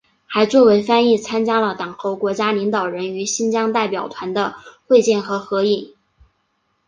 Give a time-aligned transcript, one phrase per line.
[0.25, 4.55] 还作为翻译参加了党和国家领导人与新疆代表团的
[4.87, 5.93] 会见和合影。